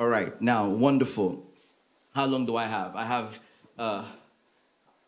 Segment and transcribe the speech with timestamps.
[0.00, 0.40] All right.
[0.40, 1.44] Now, wonderful.
[2.14, 2.96] How long do I have?
[2.96, 3.38] I have.
[3.78, 4.06] Uh,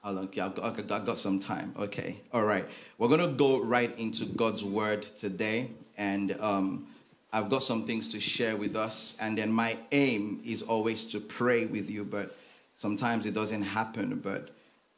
[0.03, 0.29] how long?
[0.35, 1.75] Yeah, I've got, I've got some time.
[1.79, 2.21] Okay.
[2.31, 2.69] All right.
[2.99, 5.71] We're going to go right into God's word today.
[5.97, 6.89] And um,
[7.33, 9.17] I've got some things to share with us.
[9.19, 12.37] And then my aim is always to pray with you, but
[12.77, 14.21] sometimes it doesn't happen.
[14.23, 14.51] But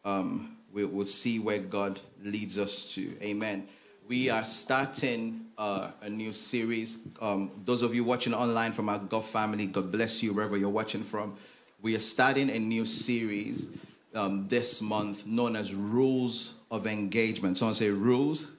[0.04, 3.12] um, we, will see where God leads us to.
[3.22, 3.68] Amen.
[4.06, 7.08] We are starting uh, a new series.
[7.22, 10.68] Um, those of you watching online from our God family, God bless you wherever you're
[10.68, 11.38] watching from.
[11.80, 13.70] We are starting a new series
[14.14, 17.56] um, this month known as Rules of Engagement.
[17.56, 18.52] Someone say, Rules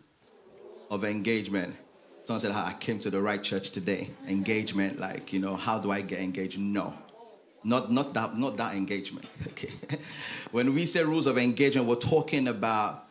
[0.89, 1.75] of Engagement.
[2.23, 4.09] Someone said, I came to the right church today.
[4.27, 6.57] Engagement, like, you know, how do I get engaged?
[6.57, 6.91] No.
[7.63, 9.27] Not, not, that, not that engagement.
[9.49, 9.69] Okay.
[10.51, 13.04] when we say rules of engagement, we're talking about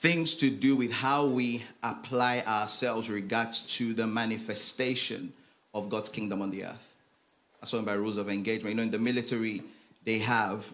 [0.00, 5.32] things to do with how we apply ourselves regards to the manifestation
[5.74, 6.94] of God's kingdom on the earth.
[7.60, 8.70] That's what by rules of engagement.
[8.70, 9.62] You know, in the military,
[10.04, 10.72] they have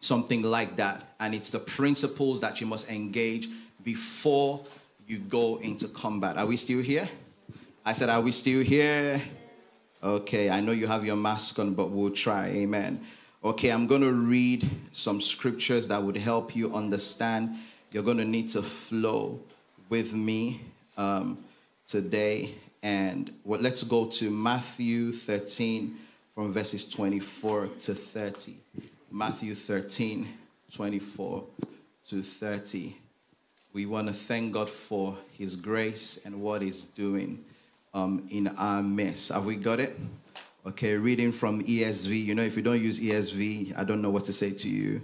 [0.00, 3.48] something like that, and it's the principles that you must engage
[3.82, 4.64] before
[5.06, 6.36] you go into combat.
[6.36, 7.08] Are we still here?
[7.84, 9.22] I said, Are we still here?
[10.02, 12.48] Okay, I know you have your mask on, but we'll try.
[12.48, 13.04] Amen.
[13.42, 17.56] Okay, I'm going to read some scriptures that would help you understand.
[17.92, 19.40] You're going to need to flow
[19.90, 20.62] with me
[20.96, 21.44] um,
[21.86, 22.54] today.
[22.82, 25.98] And let's go to Matthew 13
[26.34, 28.54] from verses 24 to 30.
[29.10, 30.26] Matthew 13,
[30.72, 31.44] 24
[32.08, 32.96] to 30.
[33.74, 37.44] We want to thank God for His grace and what He's doing
[37.92, 39.30] um, in our midst.
[39.30, 39.94] Have we got it?
[40.66, 42.24] Okay, reading from ESV.
[42.24, 45.02] You know, if you don't use ESV, I don't know what to say to you.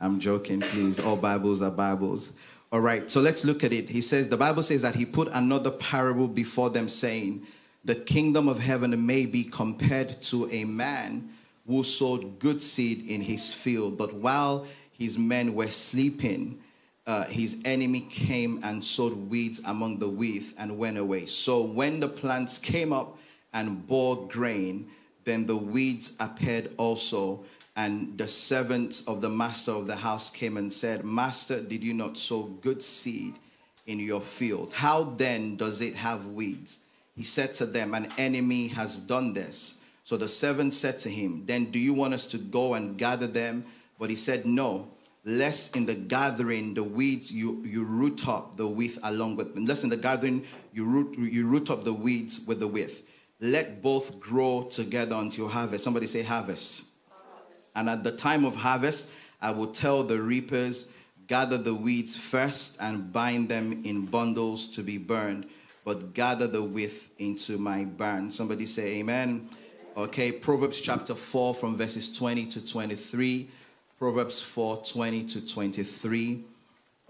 [0.00, 1.00] I'm joking, please.
[1.00, 2.32] All Bibles are Bibles.
[2.70, 3.90] All right, so let's look at it.
[3.90, 7.44] He says, the Bible says that he put another parable before them, saying,
[7.84, 11.30] The kingdom of heaven may be compared to a man
[11.66, 13.98] who sowed good seed in his field.
[13.98, 16.60] But while his men were sleeping,
[17.04, 21.26] uh, his enemy came and sowed weeds among the wheat and went away.
[21.26, 23.18] So when the plants came up
[23.52, 24.90] and bore grain,
[25.24, 27.44] then the weeds appeared also.
[27.78, 31.94] And the servants of the master of the house came and said, Master, did you
[31.94, 33.34] not sow good seed
[33.86, 34.72] in your field?
[34.72, 36.80] How then does it have weeds?
[37.14, 39.80] He said to them, An enemy has done this.
[40.02, 43.28] So the servant said to him, Then do you want us to go and gather
[43.28, 43.64] them?
[43.96, 44.88] But he said, No
[45.24, 49.66] lest in the gathering the weeds you, you root up the wheat along with them.
[49.66, 52.90] Lest in the gathering you root you root up the weeds with the wheat.
[53.40, 55.84] Let both grow together until harvest.
[55.84, 56.87] Somebody say harvest.
[57.74, 60.90] And at the time of harvest, I will tell the reapers,
[61.26, 65.46] gather the weeds first and bind them in bundles to be burned,
[65.84, 68.30] but gather the wheat into my barn.
[68.30, 69.48] Somebody say amen.
[69.96, 73.48] Okay, Proverbs chapter 4 from verses 20 to 23.
[73.98, 76.44] Proverbs 4 20 to 23.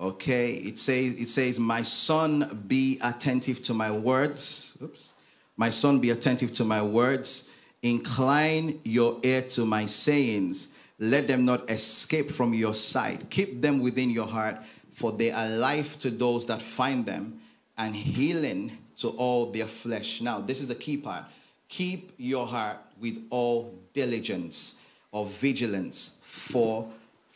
[0.00, 4.78] Okay, it says, it says, My son, be attentive to my words.
[4.82, 5.12] Oops.
[5.56, 7.47] My son, be attentive to my words.
[7.82, 10.68] Incline your ear to my sayings.
[10.98, 13.30] Let them not escape from your sight.
[13.30, 14.56] Keep them within your heart,
[14.90, 17.40] for they are life to those that find them
[17.76, 20.20] and healing to all their flesh.
[20.20, 21.24] Now, this is the key part.
[21.68, 24.80] Keep your heart with all diligence
[25.12, 26.88] or vigilance for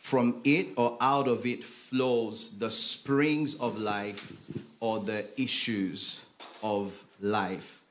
[0.03, 4.33] from it or out of it flows the springs of life
[4.81, 6.25] or the issues
[6.61, 7.81] of life.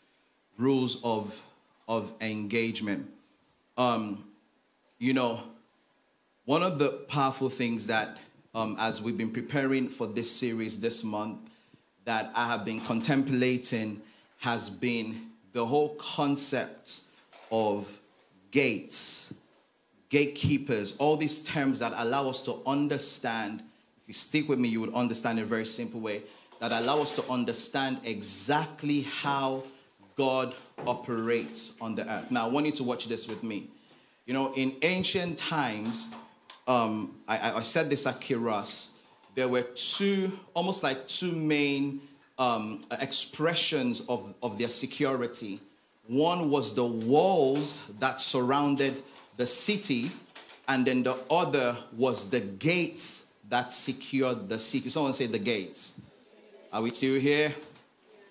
[0.58, 1.40] Rules of,
[1.92, 3.10] of engagement.
[3.76, 4.24] Um,
[4.98, 5.40] you know,
[6.46, 8.16] one of the powerful things that,
[8.54, 11.38] um, as we've been preparing for this series this month,
[12.06, 14.00] that I have been contemplating
[14.38, 17.02] has been the whole concept
[17.50, 18.00] of
[18.50, 19.34] gates
[20.08, 23.60] gatekeepers, all these terms that allow us to understand.
[24.02, 26.22] If you stick with me, you would understand in a very simple way
[26.60, 29.64] that allow us to understand exactly how
[30.16, 30.54] God
[30.86, 32.30] operates on the earth.
[32.30, 33.68] Now, I want you to watch this with me.
[34.26, 36.12] You know, in ancient times,
[36.68, 38.92] um, I, I, said this at Kiros,
[39.34, 42.00] there were two, almost like two main
[42.38, 45.60] um, expressions of, of their security.
[46.06, 49.02] One was the walls that surrounded
[49.36, 50.12] the city,
[50.68, 54.88] and then the other was the gates that secured the city.
[54.88, 56.00] Someone say the gates.
[56.72, 57.52] Are we still here?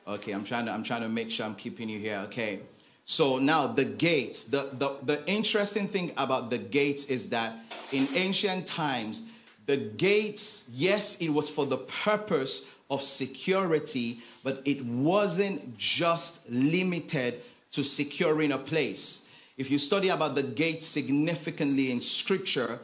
[0.07, 2.21] Okay, I'm trying to I'm trying to make sure I'm keeping you here.
[2.25, 2.61] Okay.
[3.05, 4.45] So now the gates.
[4.45, 7.53] The, the, the interesting thing about the gates is that
[7.91, 9.25] in ancient times,
[9.65, 17.41] the gates, yes, it was for the purpose of security, but it wasn't just limited
[17.71, 19.27] to securing a place
[19.61, 22.79] if you study about the gates significantly in scripture,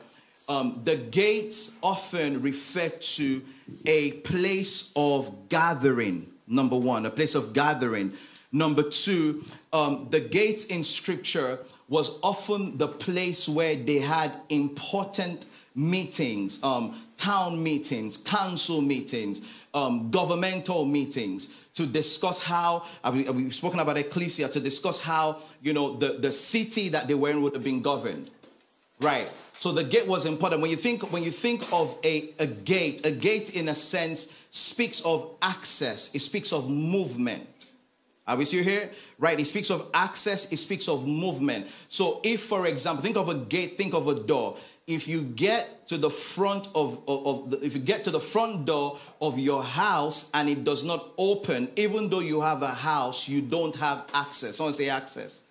[0.48, 3.42] um, the gates often refer to
[3.86, 8.14] a place of gathering, number one, a place of gathering.
[8.52, 11.60] Number two, um, the gates in scripture
[11.90, 15.46] was often the place where they had important
[15.76, 19.42] meetings, um, town meetings, council meetings,
[19.74, 25.38] um, governmental meetings to discuss how uh, we, we've spoken about ecclesia to discuss how
[25.62, 28.32] you know the, the city that they were in would have been governed.
[29.00, 29.30] Right.
[29.60, 30.62] So the gate was important.
[30.62, 34.34] When you think when you think of a, a gate a gate in a sense
[34.58, 37.72] speaks of access it speaks of movement
[38.28, 38.90] are we still here
[39.20, 43.30] right it speaks of access it speaks of movement so if for example think of
[43.30, 44.58] a gate think of a door
[44.88, 48.22] if you get to the front of, of, of the, if you get to the
[48.22, 52.74] front door of your house and it does not open, even though you have a
[52.74, 54.56] house, you don't have access.
[54.56, 55.44] Someone say access.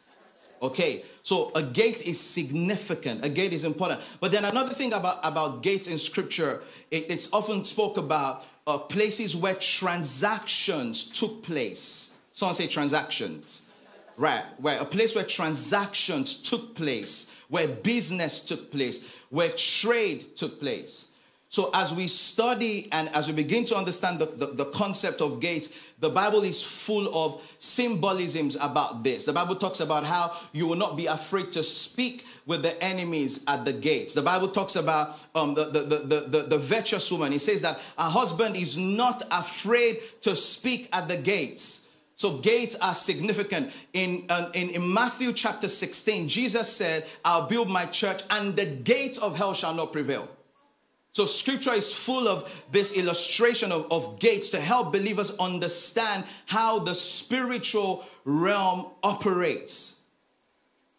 [0.62, 3.22] Okay, so a gate is significant.
[3.22, 4.00] A gate is important.
[4.20, 8.78] But then another thing about, about gates in scripture, it, it's often spoke about uh,
[8.78, 12.14] places where transactions took place.
[12.32, 13.62] Someone say transactions.
[14.18, 20.60] Right, where a place where transactions took place, where business took place where trade took
[20.60, 21.12] place.
[21.48, 25.40] So, as we study and as we begin to understand the, the, the, concept of
[25.40, 29.24] gates, the Bible is full of symbolisms about this.
[29.24, 33.42] The Bible talks about how you will not be afraid to speak with the enemies
[33.48, 34.12] at the gates.
[34.12, 37.32] The Bible talks about um, the, the, the, the, the virtuous woman.
[37.32, 41.88] It says that a husband is not afraid to speak at the gates.
[42.16, 43.72] So gates are significant.
[43.92, 48.66] In, uh, in, in Matthew chapter 16, Jesus said, I'll build my church and the
[48.66, 50.28] gates of hell shall not prevail.
[51.16, 56.80] So scripture is full of this illustration of, of gates to help believers understand how
[56.80, 60.02] the spiritual realm operates.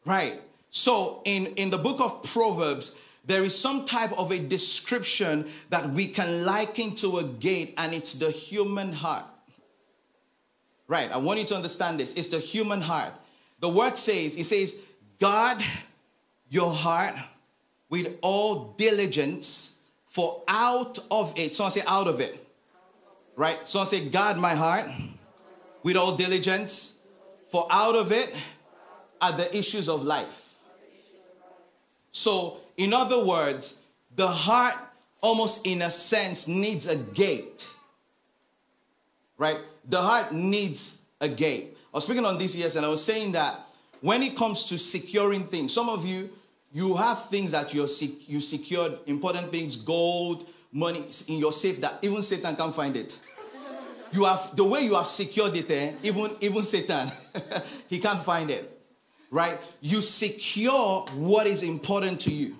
[0.06, 0.42] Right.
[0.72, 2.98] So in, in the book of Proverbs,
[3.28, 7.94] there is some type of a description that we can liken to a gate, and
[7.94, 9.26] it's the human heart.
[10.88, 12.16] Right, I want you to understand this.
[12.16, 13.14] It's the human heart.
[13.60, 14.80] The word says, it says,
[15.20, 15.64] guard
[16.50, 17.14] your heart
[17.88, 19.77] with all diligence,
[20.18, 22.44] for out of it, someone say, out of it.
[23.36, 23.60] Right?
[23.68, 24.90] Someone say, guard my heart
[25.84, 26.98] with all diligence,
[27.52, 28.34] for out of it
[29.22, 30.56] are the issues of life.
[32.12, 33.80] So, in other words,
[34.16, 34.74] the heart
[35.22, 37.70] almost in a sense needs a gate.
[39.38, 39.60] Right?
[39.88, 41.78] the heart needs a gate.
[41.94, 43.68] I was speaking on this yes, and I was saying that
[44.02, 46.32] when it comes to securing things, some of you,
[46.78, 51.82] you have things that you're sec- you secured, important things, gold, money in your safe
[51.82, 53.18] that even Satan can't find it.
[54.12, 57.12] You have the way you have secured it, eh, even, even Satan,
[57.88, 58.80] he can't find it.
[59.32, 59.60] Right?
[59.82, 62.56] You secure what is important to you.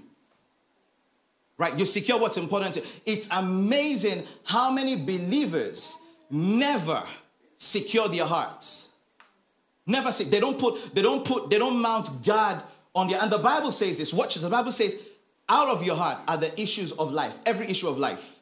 [1.60, 1.78] Right?
[1.78, 2.88] You secure what's important to you.
[3.06, 5.96] It's amazing how many believers
[6.32, 7.04] never
[7.56, 8.90] secure their hearts.
[9.86, 12.64] Never say they don't put they don't put they don't mount God
[12.98, 14.12] on their and the Bible says this.
[14.12, 14.96] Watch the Bible says,
[15.48, 18.40] out of your heart are the issues of life, every issue of life.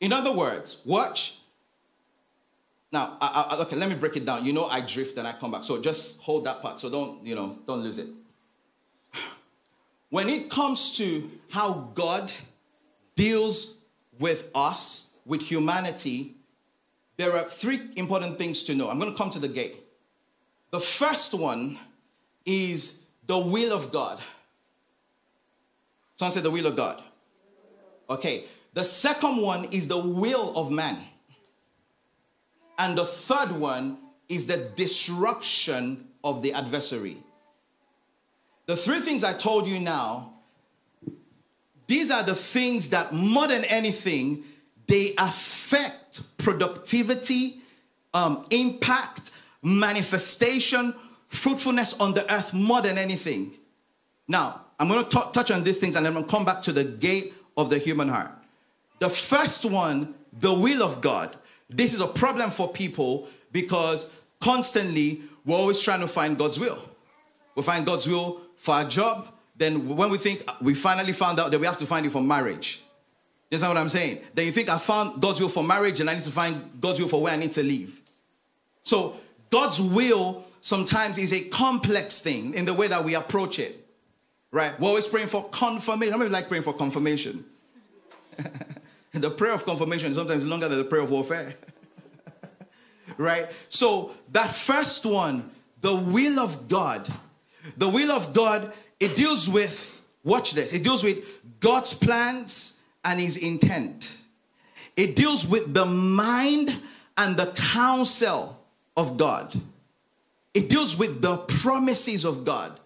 [0.00, 1.38] In other words, watch.
[2.92, 4.46] Now, I, I, okay, let me break it down.
[4.46, 5.64] You know, I drift and I come back.
[5.64, 6.78] So just hold that part.
[6.78, 8.06] So don't, you know, don't lose it.
[10.10, 12.32] When it comes to how God
[13.14, 13.76] deals
[14.18, 16.36] with us, with humanity,
[17.18, 18.88] there are three important things to know.
[18.88, 19.76] I'm going to come to the gate.
[20.70, 21.78] The first one
[22.44, 24.20] is the will of God.
[26.16, 27.02] Someone say the will of God.
[28.10, 28.44] Okay.
[28.74, 30.98] The second one is the will of man.
[32.78, 37.16] And the third one is the disruption of the adversary.
[38.66, 40.34] The three things I told you now,
[41.86, 44.44] these are the things that more than anything
[44.86, 47.60] they affect productivity,
[48.12, 49.30] um, impact,
[49.62, 50.94] manifestation,
[51.28, 53.52] fruitfulness on the earth more than anything.
[54.26, 56.44] Now, I'm going to t- touch on these things and then I'm going to come
[56.44, 58.30] back to the gate of the human heart.
[58.98, 61.36] The first one, the will of God.
[61.70, 66.78] This is a problem for people because constantly we're always trying to find God's will.
[67.54, 69.28] We find God's will for our job.
[69.56, 72.22] Then when we think we finally found out that we have to find it for
[72.22, 72.82] marriage,
[73.50, 74.20] you know what I'm saying?
[74.34, 77.00] Then you think I found God's will for marriage and I need to find God's
[77.00, 78.00] will for where I need to live.
[78.84, 79.16] So
[79.50, 83.86] God's will sometimes is a complex thing in the way that we approach it.
[84.50, 84.78] Right?
[84.80, 86.12] We're always praying for confirmation.
[86.12, 87.44] How many like praying for confirmation?
[89.12, 91.54] the prayer of confirmation is sometimes longer than the prayer of warfare.
[93.16, 93.48] right?
[93.68, 95.50] So that first one,
[95.80, 97.08] the will of God,
[97.76, 103.20] The will of God, it deals with, watch this, it deals with God's plans and
[103.20, 104.16] his intent.
[104.96, 106.80] It deals with the mind
[107.16, 108.64] and the counsel
[108.96, 109.60] of God.
[110.54, 112.78] It deals with the promises of God.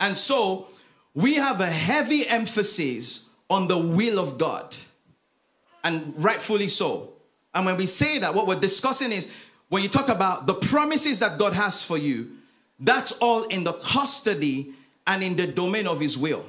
[0.00, 0.68] And so
[1.14, 4.74] we have a heavy emphasis on the will of God.
[5.84, 7.12] And rightfully so.
[7.54, 9.30] And when we say that, what we're discussing is
[9.68, 12.36] when you talk about the promises that God has for you,
[12.78, 14.74] that's all in the custody
[15.06, 16.44] and in the domain of His will.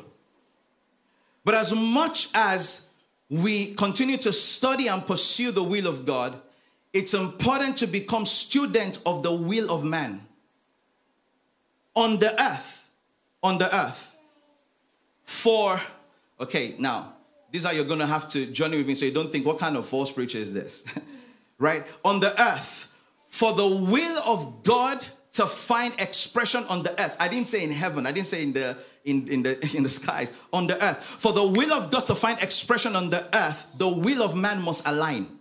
[1.43, 2.89] But as much as
[3.29, 6.39] we continue to study and pursue the will of God,
[6.93, 10.25] it's important to become student of the will of man
[11.96, 12.90] on the earth.
[13.42, 14.16] On the earth.
[15.26, 15.82] For,
[16.40, 17.14] okay, now,
[17.52, 19.60] these are you're going to have to journey with me so you don't think, what
[19.60, 20.84] kind of false preacher is this?
[21.60, 21.84] right?
[22.04, 22.92] On the earth.
[23.30, 27.16] For the will of God to find expression on the earth.
[27.20, 28.06] I didn't say in heaven.
[28.06, 30.32] I didn't say in the in, in the in the skies.
[30.52, 31.04] On the earth.
[31.04, 34.62] For the will of God to find expression on the earth, the will of man
[34.62, 35.40] must align.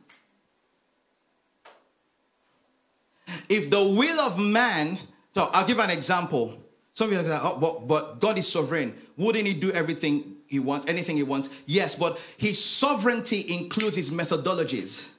[3.48, 4.98] If the will of man,
[5.34, 6.58] so I'll give an example.
[6.92, 8.94] Some of you are like, oh, but, but God is sovereign.
[9.16, 11.48] Wouldn't he do everything he wants, anything he wants?
[11.66, 15.12] Yes, but his sovereignty includes his methodologies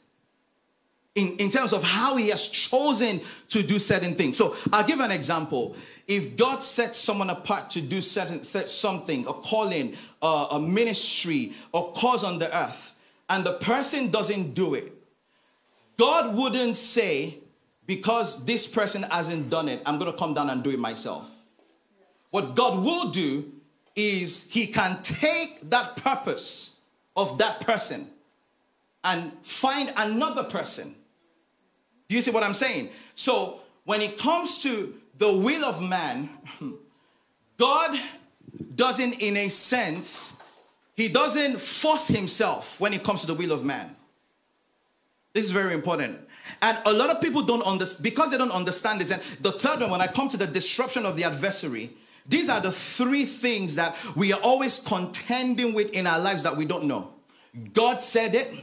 [1.16, 4.38] in, in terms of how he has chosen to do certain things.
[4.38, 5.76] So I'll give an example.
[6.08, 11.92] If God sets someone apart to do certain something, a calling, uh, a ministry, or
[11.94, 12.96] cause on the earth,
[13.30, 14.92] and the person doesn't do it,
[15.98, 17.38] God wouldn't say,
[17.86, 21.30] because this person hasn't done it, I'm going to come down and do it myself.
[22.32, 23.52] What God will do
[23.96, 26.80] is He can take that purpose
[27.16, 28.08] of that person
[29.04, 30.96] and find another person
[32.14, 32.90] do you see what I'm saying?
[33.16, 36.30] So when it comes to the will of man,
[37.58, 38.00] God
[38.76, 40.40] doesn't, in a sense,
[40.96, 43.96] he doesn't force himself when it comes to the will of man.
[45.34, 46.20] This is very important.
[46.62, 49.12] And a lot of people don't understand, because they don't understand this.
[49.12, 51.92] And the third one, when I come to the disruption of the adversary,
[52.28, 56.56] these are the three things that we are always contending with in our lives that
[56.56, 57.14] we don't know.
[57.74, 58.54] God said it,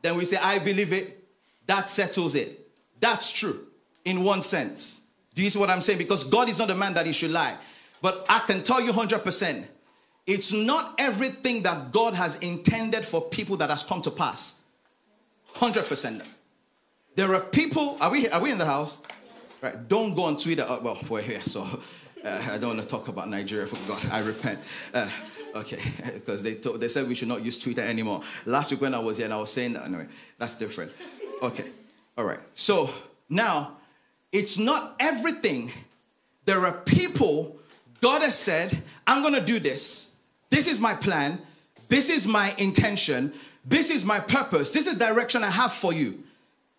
[0.00, 1.24] then we say, I believe it,
[1.66, 2.68] that settles it.
[3.00, 3.66] That's true
[4.04, 5.06] in one sense.
[5.34, 5.98] Do you see what I'm saying?
[5.98, 7.56] Because God is not a man that he should lie.
[8.00, 9.64] But I can tell you 100%,
[10.26, 14.62] it's not everything that God has intended for people that has come to pass.
[15.54, 16.22] 100%.
[17.14, 18.98] There are people, are we, are we in the house?
[19.60, 20.64] Right, don't go on Twitter.
[20.66, 21.60] Oh, well, we're here, so
[22.24, 23.66] uh, I don't want to talk about Nigeria.
[23.66, 24.58] For God, I repent.
[24.94, 25.08] Uh,
[25.54, 25.78] okay,
[26.14, 28.22] because they, they said we should not use Twitter anymore.
[28.46, 30.06] Last week when I was here and I was saying, that, anyway,
[30.38, 30.92] that's different.
[31.42, 31.66] Okay.
[32.16, 32.40] All right.
[32.54, 32.90] So
[33.28, 33.76] now
[34.32, 35.70] it's not everything.
[36.46, 37.58] There are people,
[38.00, 40.16] God has said, I'm going to do this.
[40.50, 41.40] This is my plan.
[41.88, 43.32] This is my intention.
[43.66, 44.72] This is my purpose.
[44.72, 46.21] This is direction I have for you.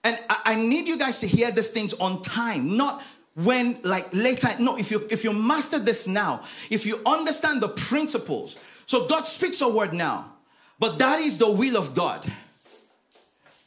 [0.03, 3.01] And I, I need you guys to hear these things on time, not
[3.35, 4.49] when like later.
[4.59, 8.57] No, if you if you master this now, if you understand the principles.
[8.85, 10.33] So God speaks a word now,
[10.77, 12.29] but that is the will of God.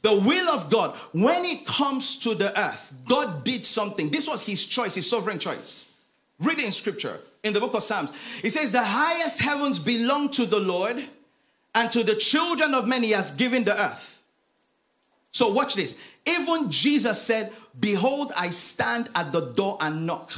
[0.02, 4.10] The will of God, when it comes to the earth, God did something.
[4.10, 5.96] This was his choice, his sovereign choice.
[6.38, 8.12] Read it in scripture, in the book of Psalms.
[8.42, 11.02] It says, The highest heavens belong to the Lord,
[11.74, 14.22] and to the children of men he has given the earth.
[15.32, 16.00] So, watch this.
[16.26, 20.32] Even Jesus said, Behold, I stand at the door and knock.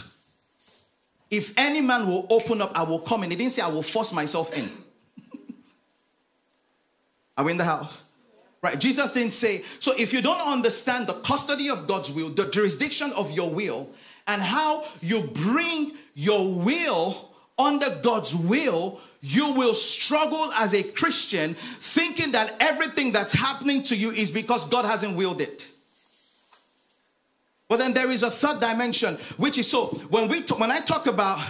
[1.30, 3.30] If any man will open up, I will come in.
[3.30, 4.70] He didn't say, I will force myself in.
[7.36, 8.04] Are we in the house?
[8.62, 8.78] Right?
[8.78, 13.12] Jesus didn't say, so if you don't understand the custody of God's will, the jurisdiction
[13.12, 13.88] of your will,
[14.26, 21.54] and how you bring your will under God's will, you will struggle as a Christian
[21.54, 25.68] thinking that everything that's happening to you is because God hasn't willed it.
[27.68, 31.06] But then there is a third dimension, which is so when we when I talk
[31.06, 31.46] about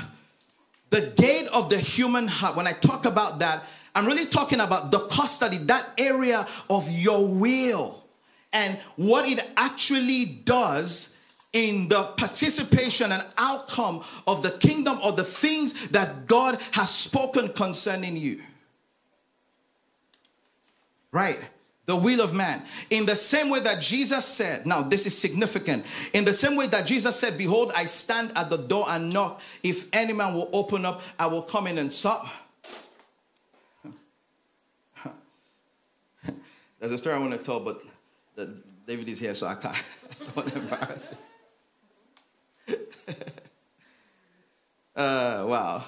[0.90, 4.90] the gate of the human heart, when I talk about that, I'm really talking about
[4.90, 8.02] the custody, that area of your will,
[8.52, 11.16] and what it actually does
[11.52, 17.52] in the participation and outcome of the kingdom or the things that God has spoken
[17.52, 18.42] concerning you.
[21.10, 21.38] Right?
[21.88, 22.62] The will of man.
[22.90, 25.87] In the same way that Jesus said, now this is significant.
[26.12, 29.40] In the same way that Jesus said, Behold, I stand at the door and knock.
[29.62, 32.26] If any man will open up, I will come in and sup
[36.78, 37.80] There's a story I want to tell, but
[38.87, 39.75] David is here, so I can't.
[40.37, 41.14] I don't embarrass
[42.66, 42.76] him.
[44.95, 45.85] Uh, wow.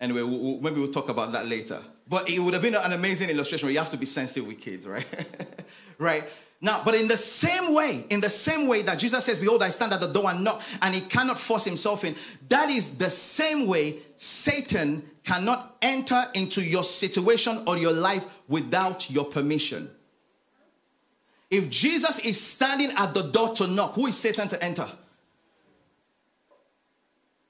[0.00, 1.80] Anyway, we'll, maybe we'll talk about that later.
[2.08, 4.60] But it would have been an amazing illustration where you have to be sensitive with
[4.60, 5.06] kids, right?
[5.98, 6.24] right?
[6.60, 9.70] Now, but in the same way, in the same way that Jesus says, Behold, I
[9.70, 12.14] stand at the door and knock, and he cannot force himself in,
[12.48, 19.10] that is the same way Satan cannot enter into your situation or your life without
[19.10, 19.90] your permission.
[21.50, 24.88] If Jesus is standing at the door to knock, who is Satan to enter?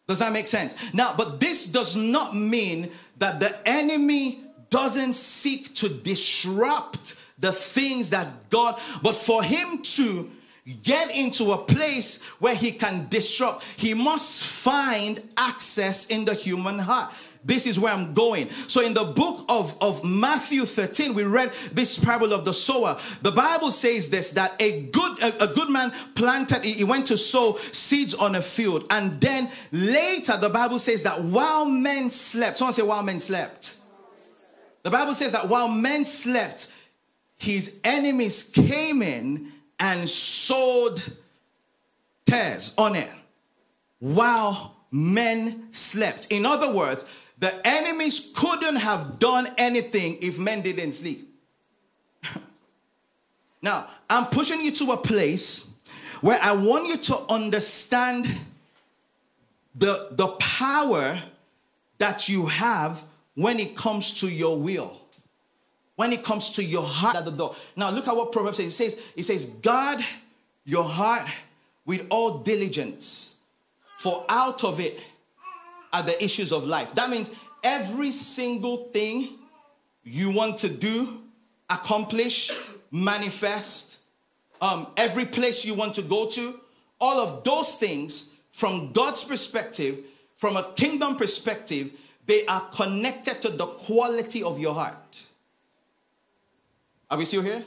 [0.08, 0.74] Does that make sense?
[0.92, 8.10] Now, but this does not mean that the enemy doesn't seek to disrupt the things
[8.10, 10.30] that God, but for him to
[10.82, 16.78] get into a place where he can disrupt, he must find access in the human
[16.78, 17.12] heart.
[17.44, 18.50] This is where I'm going.
[18.66, 22.98] So, in the book of, of Matthew 13, we read this parable of the sower.
[23.22, 27.16] The Bible says this that a good a, a good man planted, he went to
[27.16, 28.86] sow seeds on a field.
[28.90, 33.75] And then later, the Bible says that while men slept, someone say, while men slept.
[34.86, 36.72] The Bible says that while men slept,
[37.36, 39.50] his enemies came in
[39.80, 41.02] and sowed
[42.24, 43.10] tares on it
[43.98, 46.28] while men slept.
[46.30, 47.04] In other words,
[47.36, 51.34] the enemies couldn't have done anything if men didn't sleep.
[53.60, 55.68] now, I'm pushing you to a place
[56.20, 58.38] where I want you to understand
[59.74, 61.20] the, the power
[61.98, 63.02] that you have
[63.36, 65.00] when it comes to your will.
[65.94, 67.54] When it comes to your heart at the door.
[67.76, 68.66] Now look at what Proverbs says.
[68.66, 70.04] It says, it says, guard
[70.64, 71.28] your heart
[71.84, 73.36] with all diligence,
[73.98, 74.98] for out of it
[75.92, 76.94] are the issues of life.
[76.96, 77.30] That means
[77.62, 79.38] every single thing
[80.02, 81.20] you want to do,
[81.70, 82.50] accomplish,
[82.90, 84.00] manifest,
[84.60, 86.60] um, every place you want to go to,
[87.00, 90.00] all of those things from God's perspective,
[90.34, 91.92] from a kingdom perspective,
[92.26, 95.22] they are connected to the quality of your heart.
[97.10, 97.64] Are we still here?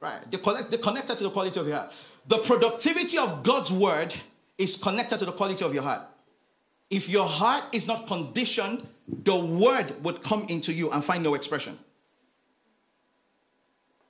[0.00, 0.30] Right.
[0.30, 1.92] They connect, they're connected to the quality of your heart.
[2.26, 4.14] The productivity of God's word
[4.56, 6.02] is connected to the quality of your heart.
[6.90, 11.34] If your heart is not conditioned, the word would come into you and find no
[11.34, 11.78] expression.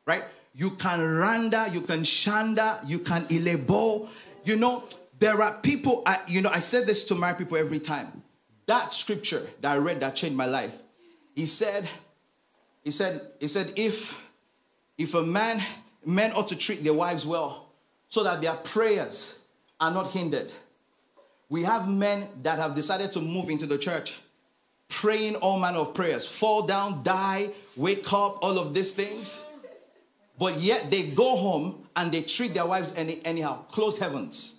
[0.06, 0.24] Right?
[0.54, 4.08] You can randa, you can shanda, you can ilebo.
[4.44, 4.84] You know,
[5.18, 8.23] there are people, I, you know, I said this to my people every time.
[8.66, 10.74] That scripture that I read that changed my life.
[11.35, 11.88] He said,
[12.83, 14.22] he said, he said, if
[14.96, 15.62] if a man,
[16.05, 17.72] men ought to treat their wives well
[18.09, 19.40] so that their prayers
[19.81, 20.53] are not hindered.
[21.48, 24.18] We have men that have decided to move into the church,
[24.88, 29.42] praying all manner of prayers, fall down, die, wake up, all of these things.
[30.38, 33.64] But yet they go home and they treat their wives any, anyhow.
[33.66, 34.57] Closed heavens.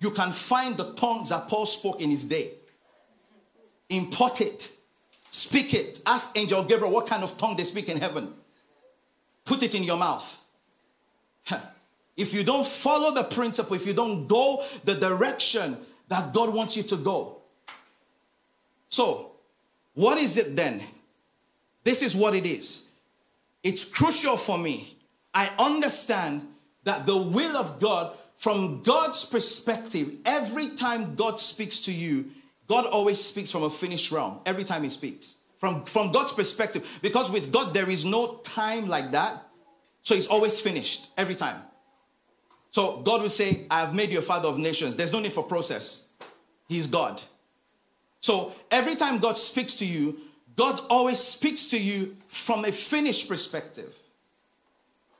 [0.00, 2.52] You can find the tongues that Paul spoke in his day.
[3.96, 4.70] Import it.
[5.30, 6.00] Speak it.
[6.06, 8.32] Ask Angel Gabriel what kind of tongue they speak in heaven.
[9.44, 10.42] Put it in your mouth.
[12.16, 15.76] If you don't follow the principle, if you don't go the direction
[16.08, 17.38] that God wants you to go.
[18.88, 19.32] So,
[19.94, 20.82] what is it then?
[21.82, 22.88] This is what it is.
[23.62, 24.96] It's crucial for me.
[25.34, 26.46] I understand
[26.84, 32.30] that the will of God, from God's perspective, every time God speaks to you,
[32.66, 34.40] God always speaks from a finished realm.
[34.46, 35.36] Every time He speaks.
[35.58, 36.86] From, from God's perspective.
[37.02, 39.46] Because with God, there is no time like that.
[40.02, 41.60] So He's always finished every time.
[42.70, 44.96] So God will say, I have made you a father of nations.
[44.96, 46.08] There's no need for process.
[46.68, 47.22] He's God.
[48.20, 50.18] So every time God speaks to you,
[50.56, 53.94] God always speaks to you from a finished perspective.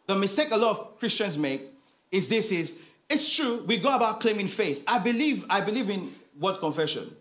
[0.07, 1.63] The mistake a lot of Christians make
[2.11, 2.79] is this is
[3.09, 4.83] it's true, we go about claiming faith.
[4.87, 7.15] I believe, I believe in word confession.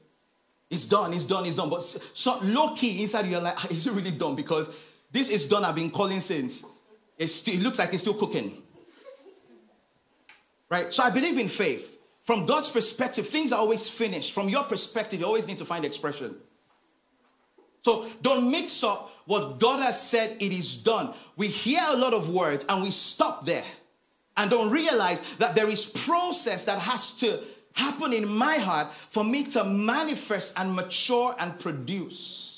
[0.74, 1.70] It's done, it's done, it's done.
[1.70, 4.36] But so low key inside you're like, ah, is it really done?
[4.36, 4.74] Because
[5.12, 6.66] this is done, I've been calling since.
[7.16, 8.64] It's, it looks like it's still cooking.
[10.70, 10.92] Right?
[10.92, 11.96] So I believe in faith.
[12.24, 14.34] From God's perspective, things are always finished.
[14.34, 16.36] From your perspective, you always need to find expression.
[17.84, 21.14] So don't mix up what God has said, it is done.
[21.36, 23.66] We hear a lot of words and we stop there
[24.36, 27.42] and don't realize that there is process that has to
[27.74, 32.54] happen in my heart for me to manifest and mature and produce.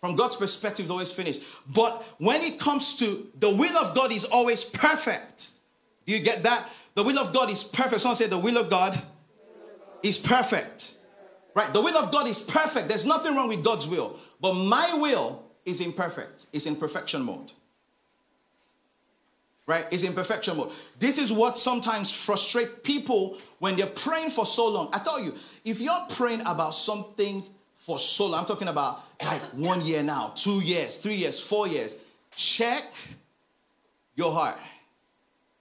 [0.00, 1.40] From God's perspective, it's always finished.
[1.66, 5.50] But when it comes to the will of God is always perfect.
[6.06, 6.68] Do you get that?
[6.94, 8.00] The will of God is perfect.
[8.00, 9.00] Someone say the will of God
[10.02, 10.94] is perfect.
[11.54, 11.72] Right?
[11.72, 12.88] The will of God is perfect.
[12.88, 14.18] There's nothing wrong with God's will.
[14.40, 16.46] But my will is imperfect.
[16.52, 17.52] It's in perfection mode.
[19.66, 19.86] Right?
[19.90, 20.72] Is in perfection mode.
[20.98, 24.88] This is what sometimes frustrates people when they're praying for so long.
[24.92, 27.44] I tell you, if you're praying about something
[27.76, 31.68] for so long, I'm talking about like one year now, two years, three years, four
[31.68, 31.96] years,
[32.34, 32.84] check
[34.16, 34.58] your heart,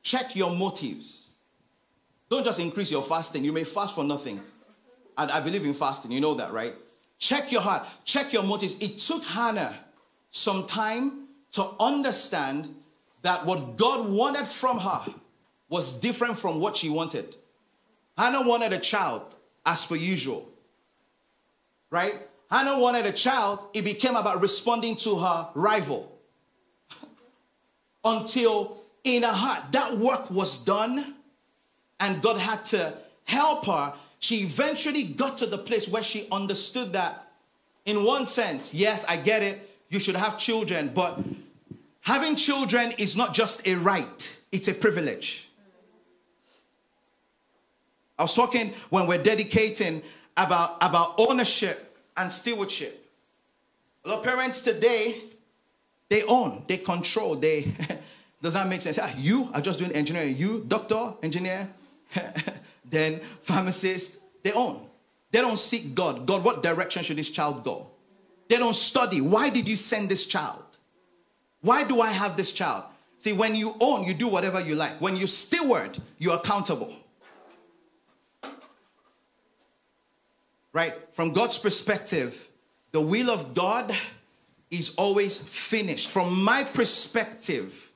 [0.01, 1.29] check your motives.
[2.29, 3.43] Don't just increase your fasting.
[3.43, 4.39] You may fast for nothing.
[5.17, 6.73] And I believe in fasting, you know that, right?
[7.19, 8.77] Check your heart, check your motives.
[8.79, 9.77] It took Hannah
[10.31, 12.73] some time to understand
[13.21, 15.13] that what God wanted from her
[15.69, 17.36] was different from what she wanted.
[18.17, 20.49] Hannah wanted a child as per usual,
[21.89, 22.15] right?
[22.49, 26.19] Hannah wanted a child, it became about responding to her rival.
[28.03, 31.15] Until in her heart, that work was done,
[31.99, 33.93] and God had to help her.
[34.19, 37.31] She eventually got to the place where she understood that,
[37.86, 41.19] in one sense, yes, I get it, you should have children, but
[42.01, 45.49] having children is not just a right, it's a privilege.
[48.17, 50.03] I was talking when we're dedicating
[50.37, 53.09] about, about ownership and stewardship.
[54.05, 55.21] A lot of parents today,
[56.09, 57.73] they own, they control, they
[58.41, 58.99] does that make sense?
[59.01, 61.69] Ah, you are just doing engineering, you, doctor, engineer,
[62.89, 64.87] then pharmacist, they own.
[65.31, 66.25] They don't seek God.
[66.25, 67.87] God, what direction should this child go?
[68.49, 69.21] They don't study.
[69.21, 70.63] Why did you send this child?
[71.62, 72.84] Why do I have this child?
[73.19, 75.00] See, when you own, you do whatever you like.
[75.00, 76.91] When you steward, you're accountable.
[80.74, 80.93] Right?
[81.13, 82.47] From God's perspective,
[82.91, 83.95] the will of God
[84.71, 86.10] is always finished.
[86.10, 87.91] From my perspective,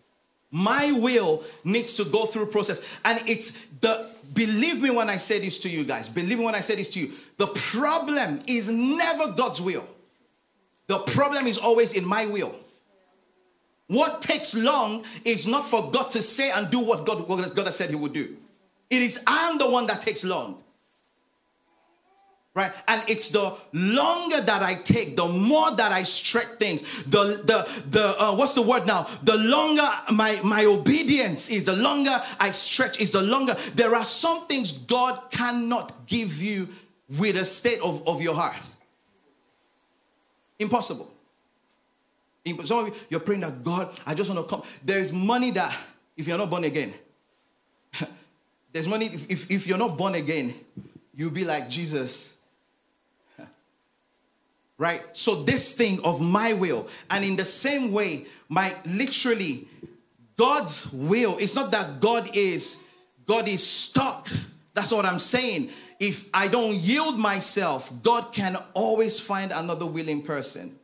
[0.51, 2.82] my will needs to go through process.
[3.04, 6.56] And it's the believe me when I say this to you guys, believe me when
[6.56, 7.13] I say this to you.
[7.38, 9.88] The problem is never God's will.
[10.88, 12.54] The problem is always in my will.
[13.87, 17.65] What takes long is not for God to say and do what God, what God
[17.67, 18.35] has said He would do.
[18.89, 20.61] It is I'm the one that takes long.
[22.55, 22.71] Right?
[22.87, 27.67] And it's the longer that I take, the more that I stretch things, the the
[27.89, 29.09] the uh, what's the word now?
[29.23, 33.57] The longer my my obedience is, the longer I stretch is the longer.
[33.75, 36.69] There are some things God cannot give you
[37.09, 38.55] with a state of, of your heart.
[40.57, 41.11] Impossible.
[42.63, 44.63] Some of you, you're praying that God, I just want to come.
[44.84, 45.75] There is money that,
[46.15, 46.93] if you're not born again,
[48.71, 50.53] there's money, if, if, if you're not born again,
[51.15, 52.38] you'll be like Jesus.
[54.77, 55.01] Right?
[55.13, 59.69] So, this thing of my will, and in the same way, my literally,
[60.36, 62.86] God's will, it's not that God is,
[63.25, 64.27] God is stuck.
[64.73, 65.69] That's what I'm saying.
[65.97, 70.77] If I don't yield myself, God can always find another willing person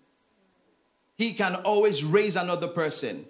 [1.21, 3.25] he can always raise another person.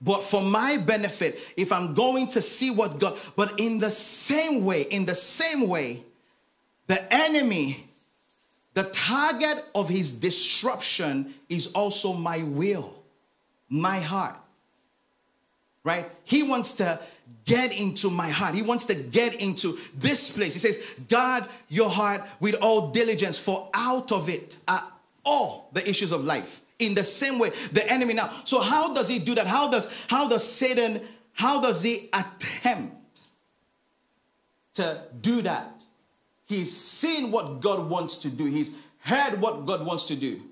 [0.00, 4.64] But for my benefit, if I'm going to see what God, but in the same
[4.64, 6.02] way, in the same way,
[6.88, 7.86] the enemy,
[8.74, 12.94] the target of his disruption is also my will,
[13.70, 14.36] my heart.
[15.84, 16.06] Right?
[16.24, 16.98] He wants to
[17.44, 18.54] get into my heart.
[18.54, 20.52] He wants to get into this place.
[20.52, 24.82] He says, guard your heart with all diligence, for out of it are
[25.24, 28.30] all the issues of life in the same way the enemy now.
[28.44, 29.46] So how does he do that?
[29.46, 31.00] How does how does satan
[31.32, 33.20] how does he attempt
[34.74, 35.72] to do that?
[36.46, 38.44] He's seen what god wants to do.
[38.44, 40.42] He's heard what god wants to do.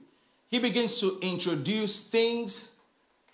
[0.48, 2.70] He begins to introduce things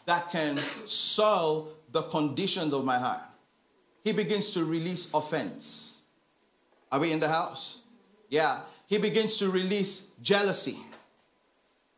[0.04, 0.56] that can
[0.86, 3.20] solve the conditions of my heart.
[4.04, 6.02] He begins to release offense.
[6.92, 7.80] Are we in the house?
[8.28, 8.60] Yeah.
[8.86, 10.78] He begins to release jealousy.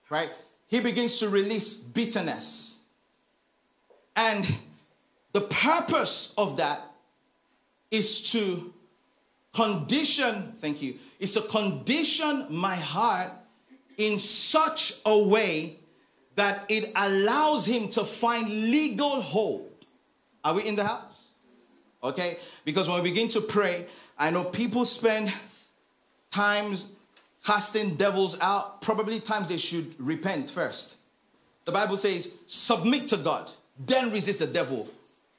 [0.09, 0.31] Right
[0.69, 2.79] he begins to release bitterness.
[4.15, 4.47] And
[5.33, 6.83] the purpose of that
[7.91, 8.73] is to
[9.55, 13.33] condition, thank you, is to condition my heart
[13.97, 15.77] in such a way
[16.37, 19.71] that it allows him to find legal hold.
[20.45, 21.29] Are we in the house?
[22.03, 22.39] Okay?
[22.65, 25.33] Because when we begin to pray, I know people spend
[26.31, 26.93] times
[27.44, 30.96] casting devils out, probably times they should repent first.
[31.64, 34.88] The Bible says, submit to God, then resist the devil.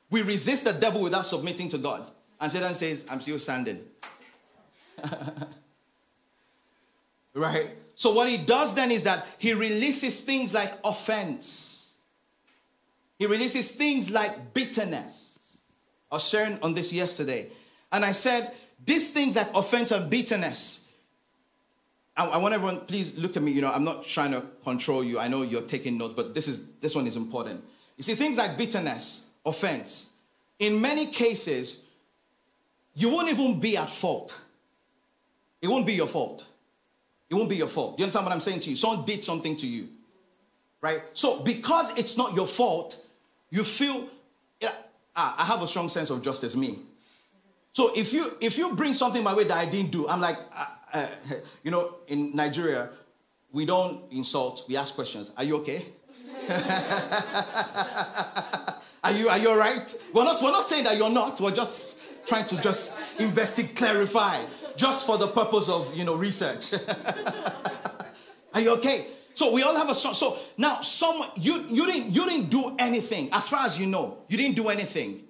[0.10, 2.06] We resist the devil without submitting to God.
[2.40, 3.84] And Satan says, I'm still standing.
[7.34, 7.72] right?
[7.96, 11.96] So, what he does then is that he releases things like offense,
[13.18, 15.40] he releases things like bitterness.
[16.12, 17.52] I was sharing on this yesterday.
[17.92, 20.89] And I said, these things like offense and bitterness,
[22.20, 23.52] I, I, want everyone, please look at me.
[23.52, 25.20] You know, I'm not trying to control you.
[25.20, 27.64] I know you're taking notes, but this is this one is important.
[27.96, 30.12] You see, things like bitterness, offense,
[30.60, 31.82] in many cases,
[32.94, 34.38] you won't even be at fault.
[35.62, 36.46] It won't be your fault.
[37.30, 37.96] It won't be your fault.
[37.96, 38.76] Do you understand what I'm saying to you?
[38.76, 39.88] Someone did something to you.
[40.82, 41.02] Right?
[41.14, 42.98] So, because it's not your fault,
[43.50, 44.08] you feel,
[44.62, 44.72] yeah,
[45.16, 46.80] ah, I have a strong sense of justice, me.
[47.74, 50.38] So if you if you bring something my way that I didn't do, I'm like,
[50.54, 51.08] uh, uh,
[51.64, 52.90] you know, in Nigeria,
[53.52, 55.32] we don't insult, we ask questions.
[55.38, 55.86] Are you okay?
[59.04, 59.94] are you are you all right?
[60.14, 61.40] We're not we're not saying that you're not.
[61.42, 64.40] We're just trying to just investigate, clarify,
[64.76, 66.74] just for the purpose of you know research.
[68.54, 69.08] are you okay?
[69.34, 72.76] So we all have a so, so now some you you didn't you didn't do
[72.80, 74.20] anything as far as you know.
[74.28, 75.24] You didn't do anything.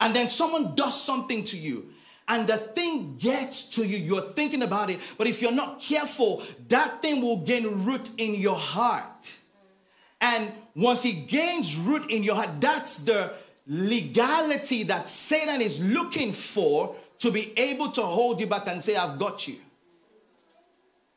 [0.00, 1.93] And then someone does something to you
[2.26, 6.42] and the thing gets to you, you're thinking about it, but if you're not careful,
[6.68, 9.34] that thing will gain root in your heart.
[10.20, 13.34] And once it gains root in your heart, that's the
[13.66, 18.96] legality that Satan is looking for to be able to hold you back and say,
[18.96, 19.56] I've got you.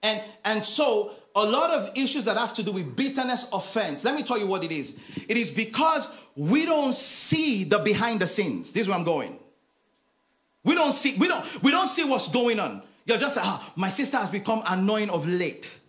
[0.04, 4.16] And, and so, a lot of issues that have to do with bitterness, offense, let
[4.16, 5.00] me tell you what it is.
[5.28, 8.72] It is because we don't see the behind the scenes.
[8.72, 9.40] This is where I'm going.
[10.68, 12.84] We don't see, we don't, we don't see what's going on.
[13.06, 15.80] You're just like, ah, my sister has become annoying of late.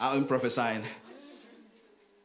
[0.00, 0.84] I'm prophesying.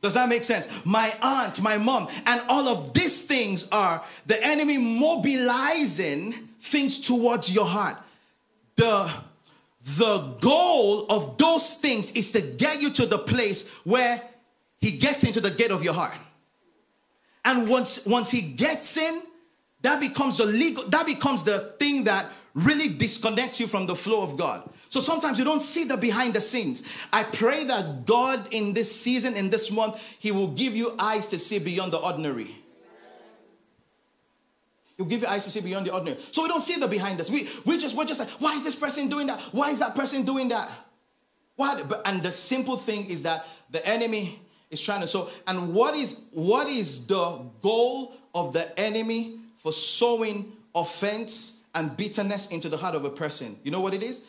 [0.03, 0.67] Does that make sense?
[0.85, 7.51] My aunt, my mom, and all of these things are the enemy mobilizing things towards
[7.51, 7.97] your heart.
[8.75, 9.11] The,
[9.81, 14.21] the goal of those things is to get you to the place where
[14.79, 16.13] he gets into the gate of your heart.
[17.43, 19.23] And once, once he gets in,
[19.81, 24.23] that becomes the legal, that becomes the thing that really disconnects you from the flow
[24.23, 24.69] of God.
[24.89, 26.83] So sometimes you don't see the behind the scenes.
[27.11, 31.27] I pray that God in this season, in this month, He will give you eyes
[31.27, 32.55] to see beyond the ordinary.
[34.95, 36.19] He'll give you eyes to see beyond the ordinary.
[36.31, 37.29] So we don't see the behind us.
[37.29, 39.39] We, we just, we're just like, why is this person doing that?
[39.51, 40.71] Why is that person doing that?
[41.55, 42.01] What?
[42.05, 46.23] And the simple thing is that the enemy is trying to so and what is
[46.31, 52.95] what is the goal of the enemy for sowing offense and bitterness into the heart
[52.95, 53.57] of a person.
[53.63, 54.21] You know what it is?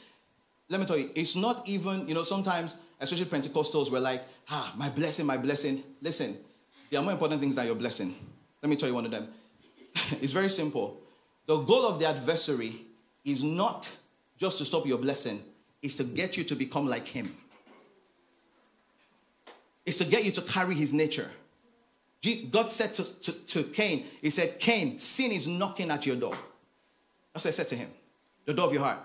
[0.69, 4.73] Let me tell you, it's not even, you know, sometimes, especially Pentecostals, we're like, ah,
[4.77, 5.83] my blessing, my blessing.
[6.03, 6.37] Listen,
[6.91, 8.15] there are more important things than your blessing.
[8.63, 9.29] Let me tell you one of them.
[10.21, 11.01] it's very simple.
[11.47, 12.83] The goal of the adversary
[13.25, 13.91] is not
[14.37, 15.43] just to stop your blessing,
[15.83, 17.35] it's to get you to become like him.
[19.87, 21.31] It's to get you to carry his nature.
[22.51, 26.37] God said to, to, to Cain, He said, Cain, sin is knocking at your door.
[27.33, 27.89] That's what I said to him.
[28.47, 28.99] The door of your heart.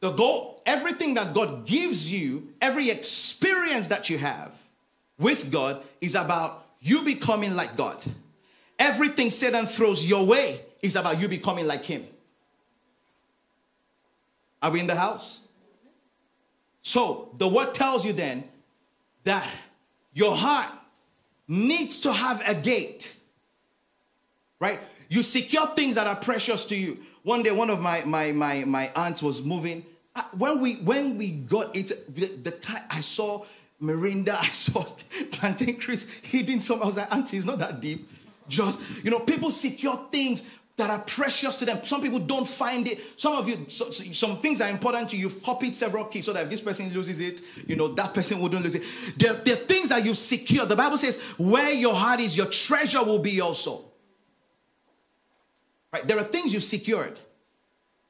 [0.00, 4.52] The goal, everything that God gives you, every experience that you have
[5.18, 7.96] with God is about you becoming like God.
[8.78, 12.06] Everything Satan throws your way is about you becoming like Him.
[14.62, 15.46] Are we in the house?
[16.82, 18.44] So the word tells you then
[19.24, 19.48] that
[20.12, 20.68] your heart
[21.48, 23.16] needs to have a gate.
[24.58, 24.80] Right?
[25.08, 26.98] You secure things that are precious to you.
[27.22, 29.84] One day, one of my my my my aunts was moving.
[30.14, 33.44] Uh, when we when we got into the, the I saw
[33.82, 34.84] Mirinda, I saw
[35.30, 36.82] plantain crisp hidden some.
[36.82, 38.08] I was like, Auntie, it's not that deep.
[38.48, 41.82] Just you know, people secure things that are precious to them.
[41.84, 43.00] Some people don't find it.
[43.16, 45.22] Some of you, so, so, some things are important to you.
[45.22, 48.40] You've copied several keys so that if this person loses it, you know, that person
[48.40, 48.82] wouldn't lose it.
[49.16, 50.68] There, there are things that you've secured.
[50.68, 53.84] The Bible says, where your heart is, your treasure will be also.
[55.92, 56.06] Right?
[56.06, 57.18] There are things you've secured.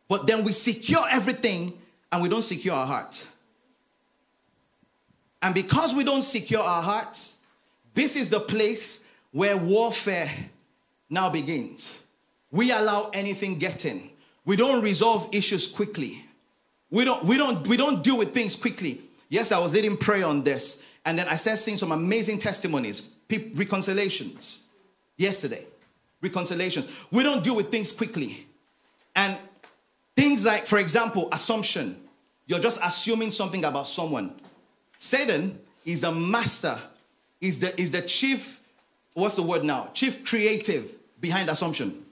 [0.08, 1.78] But then we secure everything
[2.10, 3.32] and we don't secure our hearts.
[5.40, 7.38] And because we don't secure our hearts,
[7.94, 10.32] this is the place where warfare
[11.08, 12.02] now begins
[12.56, 14.08] we allow anything get in.
[14.46, 16.24] We don't resolve issues quickly.
[16.90, 19.02] We don't, we don't, we don't deal with things quickly.
[19.28, 23.10] Yes, I was leading prayer on this, and then I started seeing some amazing testimonies,
[23.54, 24.66] reconciliations
[25.18, 25.66] yesterday.
[26.22, 26.88] Reconciliations.
[27.10, 28.46] We don't deal with things quickly.
[29.14, 29.36] And
[30.14, 32.00] things like, for example, assumption.
[32.46, 34.40] You're just assuming something about someone.
[34.96, 36.78] Satan is the master,
[37.38, 38.62] is the, is the chief,
[39.12, 39.90] what's the word now?
[39.92, 40.90] Chief creative
[41.20, 42.05] behind assumption.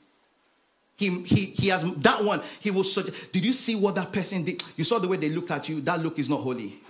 [0.96, 2.40] He, he, he has that one.
[2.61, 4.62] He will suggest, Did you see what that person did?
[4.76, 5.80] You saw the way they looked at you.
[5.80, 6.80] That look is not holy.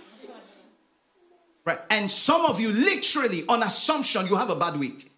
[1.65, 1.79] Right?
[1.89, 5.11] And some of you, literally, on assumption, you have a bad week.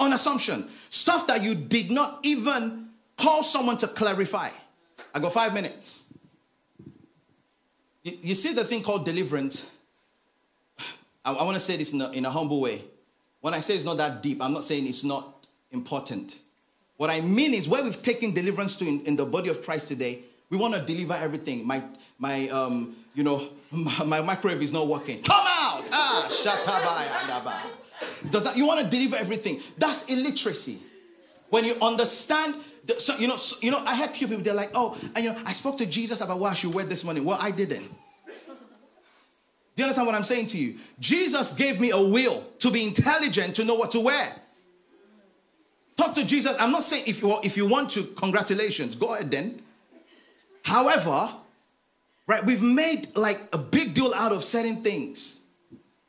[0.00, 0.68] On assumption.
[0.90, 4.50] Stuff that you did not even call someone to clarify.
[5.14, 6.12] I got five minutes.
[8.02, 9.70] You, you see the thing called deliverance?
[11.24, 12.82] I, I want to say this in a, in a humble way.
[13.40, 16.38] When I say it's not that deep, I'm not saying it's not important.
[16.98, 19.86] What I mean is where we've taken deliverance to in, in the body of Christ
[19.86, 20.18] today,
[20.50, 21.64] we want to deliver everything.
[21.64, 21.82] My,
[22.18, 25.22] my, um, you know, my, my microwave is not working.
[25.22, 25.84] Come out!
[25.92, 28.56] Ah, shatabaya, Does that?
[28.56, 29.62] You want to deliver everything?
[29.78, 30.80] That's illiteracy.
[31.50, 32.56] When you understand,
[32.98, 34.42] so you know, so, you know, I had few people.
[34.42, 36.84] They're like, oh, and you know, I spoke to Jesus about what I should wear
[36.84, 37.24] this morning.
[37.24, 37.86] Well, I didn't.
[37.86, 40.78] Do you understand what I'm saying to you?
[40.98, 44.34] Jesus gave me a will to be intelligent to know what to wear.
[45.98, 46.56] Talk to Jesus.
[46.60, 49.60] I'm not saying if you if you want to, congratulations, go ahead then.
[50.62, 51.32] However,
[52.28, 55.40] right, we've made like a big deal out of certain things.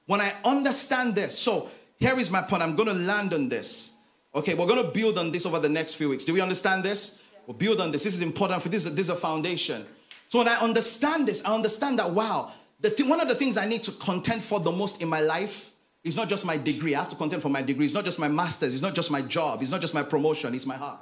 [0.06, 2.62] When I understand this, so here is my point.
[2.62, 3.94] I'm going to land on this.
[4.36, 6.24] Okay, we're going to build on this over the next few weeks.
[6.24, 7.24] Do we understand this?
[7.48, 8.04] We'll build on this.
[8.04, 8.84] This is important for this.
[8.84, 9.88] This is a foundation.
[10.28, 13.58] So when I understand this, I understand that wow, the th- one of the things
[13.58, 15.69] I need to contend for the most in my life
[16.04, 16.96] it's not just my degree.
[16.96, 17.86] I have to contend for my degree.
[17.86, 18.74] It's not just my master's.
[18.74, 19.62] It's not just my job.
[19.62, 20.56] It's not just my promotion.
[20.56, 21.00] It's my heart.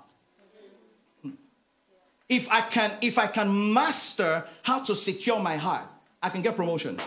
[2.30, 5.86] If I can, if I can master how to secure my heart,
[6.22, 7.00] I can get promotion.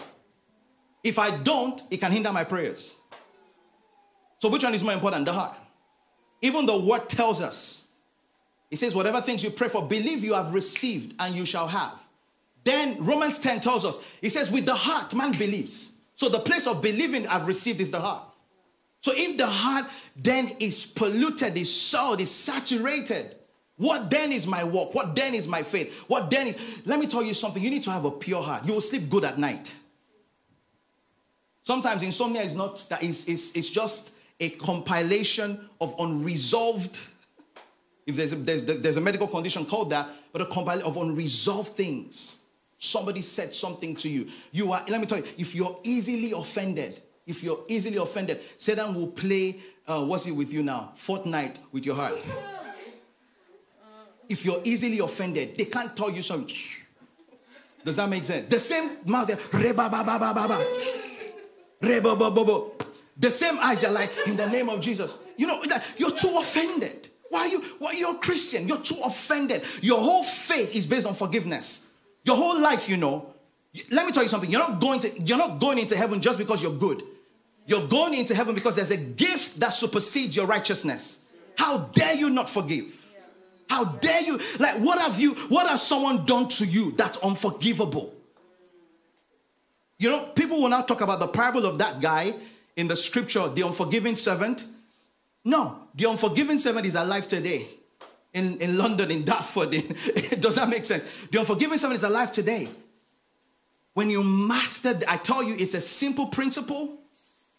[1.03, 2.97] If I don't, it can hinder my prayers.
[4.39, 5.27] So which one is more important?
[5.27, 5.57] The heart.
[6.41, 7.89] Even the word tells us.
[8.71, 12.01] It says, whatever things you pray for, believe you have received and you shall have.
[12.65, 15.90] Then Romans 10 tells us, it says, with the heart man believes
[16.21, 18.23] so the place of believing I've received is the heart.
[19.01, 23.37] So if the heart then is polluted, is soiled, is saturated,
[23.79, 24.95] what then is my walk?
[24.95, 25.91] What then is my faith?
[26.09, 27.63] What then is, let me tell you something.
[27.63, 28.67] You need to have a pure heart.
[28.67, 29.75] You will sleep good at night.
[31.63, 36.99] Sometimes insomnia is not, that is, is, is just a compilation of unresolved,
[38.07, 41.73] if there's a, there's, there's a medical condition called that, but a compilation of unresolved
[41.73, 42.40] things.
[42.83, 44.31] Somebody said something to you.
[44.53, 48.95] You are, let me tell you, if you're easily offended, if you're easily offended, Satan
[48.95, 50.93] will play, uh, what's it with you now?
[50.97, 52.15] Fortnite with your heart.
[54.31, 56.57] If you're easily offended, they can't tell you something.
[57.85, 58.49] Does that make sense?
[58.49, 59.27] The same mouth,
[63.19, 65.19] the same eyes are like, in the name of Jesus.
[65.37, 65.63] You know,
[65.99, 67.11] you're too offended.
[67.29, 68.67] Why are you, why you're a Christian?
[68.67, 69.65] You're too offended.
[69.83, 71.89] Your whole faith is based on forgiveness.
[72.25, 73.35] Your whole life, you know.
[73.91, 74.51] Let me tell you something.
[74.51, 77.03] You're not going to you're not going into heaven just because you're good.
[77.67, 81.25] You're going into heaven because there's a gift that supersedes your righteousness.
[81.57, 82.97] How dare you not forgive?
[83.69, 84.41] How dare you?
[84.59, 88.13] Like, what have you, what has someone done to you that's unforgivable?
[89.99, 92.35] You know, people will now talk about the parable of that guy
[92.77, 94.65] in the scripture, the unforgiving servant.
[95.45, 97.69] No, the unforgiving servant is alive today
[98.33, 99.75] in, in London, in Dartford.
[99.75, 99.97] In,
[100.41, 101.05] does that make sense?
[101.31, 102.69] The unforgiving servant is alive today.
[103.95, 106.99] When you master, I tell you, it's a simple principle.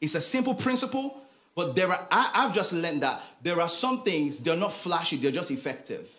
[0.02, 1.22] It's a simple principle,
[1.56, 5.18] but there are, I, I've just learned that there are some things, they're not flashy,
[5.18, 6.10] they're just effective.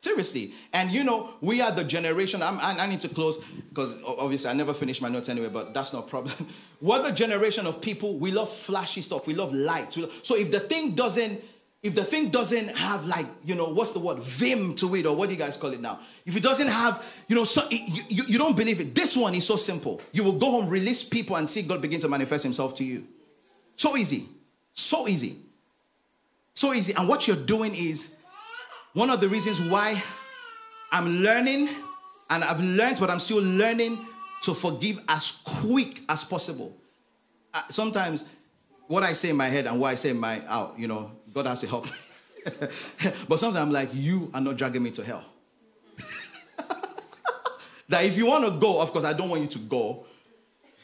[0.00, 0.52] Seriously.
[0.72, 3.38] And you know, we are the generation, I'm, I, I need to close
[3.70, 6.34] because obviously I never finish my notes anyway, but that's no problem.
[6.80, 9.98] We're the generation of people, we love flashy stuff, we love lights.
[10.22, 11.42] So if the thing doesn't
[11.82, 14.18] if the thing doesn't have like you know what's the word?
[14.18, 16.00] Vim to it or what do you guys call it now?
[16.26, 18.94] If it doesn't have you know so, you, you, you don't believe it.
[18.94, 20.00] This one is so simple.
[20.12, 23.06] You will go home release people and see god begin to manifest himself to you.
[23.76, 24.28] So easy.
[24.74, 25.36] So easy.
[26.52, 26.92] So easy.
[26.94, 28.16] And what you're doing is
[28.92, 30.02] one of the reasons why
[30.92, 31.68] i'm learning
[32.28, 34.04] and i've learned but i'm still learning
[34.42, 36.76] to forgive as quick as possible.
[37.54, 38.24] Uh, sometimes
[38.86, 41.10] what i say in my head and what i say in my out you know
[41.32, 41.86] God has to help
[43.28, 45.24] but sometimes I'm like, you are not dragging me to hell.
[47.88, 50.06] that if you want to go, of course, I don't want you to go.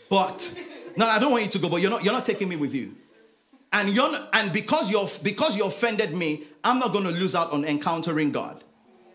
[0.09, 0.59] But
[0.97, 2.75] no, I don't want you to go, but you're not, you're not taking me with
[2.75, 2.95] you.
[3.73, 7.35] And you're not, and because you're because you offended me, I'm not going to lose
[7.35, 8.63] out on encountering God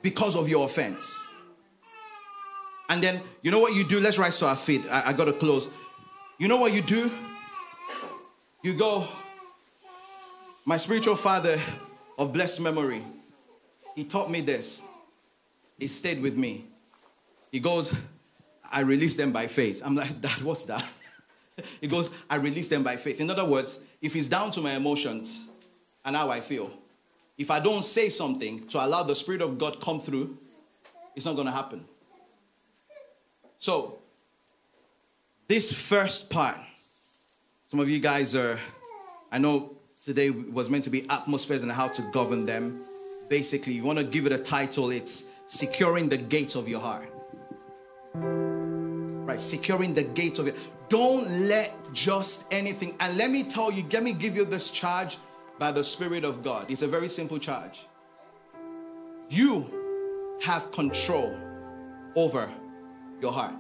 [0.01, 1.27] because of your offense.
[2.89, 3.99] And then you know what you do?
[3.99, 4.83] Let's rise to our feet.
[4.91, 5.67] I, I got to close.
[6.37, 7.09] You know what you do?
[8.61, 9.07] You go,
[10.65, 11.59] my spiritual father
[12.17, 13.03] of blessed memory,
[13.95, 14.81] he taught me this.
[15.77, 16.65] He stayed with me.
[17.51, 17.93] He goes,
[18.71, 19.81] I release them by faith.
[19.83, 20.85] I'm like, Dad, what's that?
[21.81, 23.19] he goes, I release them by faith.
[23.19, 25.47] In other words, if it's down to my emotions
[26.05, 26.71] and how I feel,
[27.37, 30.37] if I don't say something to allow the Spirit of God come through,
[31.15, 31.83] it's not going to happen.
[33.59, 33.97] So,
[35.47, 36.57] this first part,
[37.67, 38.59] some of you guys are,
[39.31, 42.81] I know Today was meant to be atmospheres and how to govern them.
[43.29, 47.07] Basically, you want to give it a title, it's Securing the Gates of Your Heart.
[48.15, 50.55] Right, securing the gates of your
[50.89, 52.95] don't let just anything.
[52.99, 55.19] And let me tell you, let me give you this charge
[55.59, 56.65] by the Spirit of God.
[56.71, 57.85] It's a very simple charge.
[59.29, 61.37] You have control
[62.15, 62.51] over
[63.21, 63.53] your heart.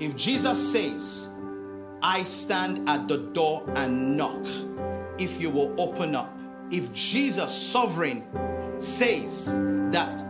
[0.00, 1.30] If Jesus says,
[2.02, 4.46] I stand at the door and knock,
[5.18, 6.36] if you will open up,
[6.70, 8.24] if Jesus, sovereign,
[8.80, 9.46] says
[9.90, 10.20] that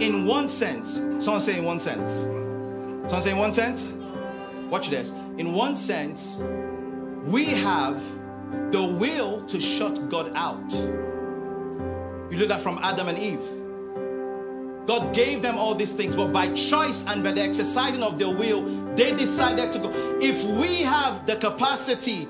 [0.00, 2.12] in one sense, someone say in one sense,
[3.08, 3.92] someone say in one sense,
[4.70, 5.10] watch this.
[5.36, 6.42] In one sense,
[7.24, 8.02] we have
[8.72, 10.72] the will to shut God out.
[12.30, 13.40] You do that from Adam and Eve.
[14.86, 18.34] God gave them all these things, but by choice and by the exercising of their
[18.34, 18.62] will,
[18.98, 20.18] they decided to go.
[20.20, 22.26] If we have the capacity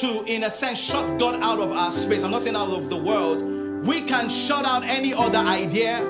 [0.00, 2.88] to, in a sense, shut God out of our space, I'm not saying out of
[2.88, 3.42] the world,
[3.86, 6.00] we can shut out any other idea.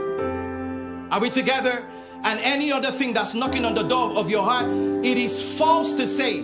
[1.10, 1.84] Are we together?
[2.22, 4.66] And any other thing that's knocking on the door of your heart,
[5.04, 6.42] it is false to say.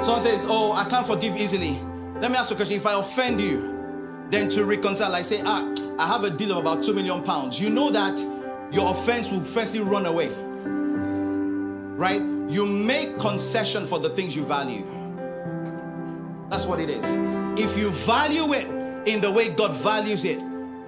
[0.00, 1.80] Someone says, Oh, I can't forgive easily.
[2.16, 2.76] Let me ask you a question.
[2.76, 5.64] If I offend you, then to reconcile, I say, Ah,
[5.96, 7.60] I have a deal of about two million pounds.
[7.60, 8.18] You know that
[8.72, 10.43] your offense will firstly run away.
[11.96, 12.20] Right?
[12.50, 14.84] You make concession for the things you value.
[16.50, 17.04] That's what it is.
[17.58, 18.66] If you value it
[19.08, 20.38] in the way God values it,